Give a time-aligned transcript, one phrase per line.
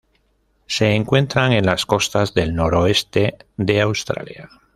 [0.65, 4.49] Se encuentran en las costas del noroeste de Australia.